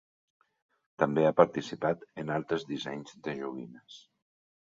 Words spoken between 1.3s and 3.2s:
participat en altres dissenys